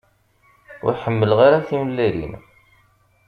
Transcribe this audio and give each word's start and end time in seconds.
Ur 0.85 0.93
ḥemmleɣ 1.03 1.39
ara 1.47 1.67
timellalin. 1.67 2.33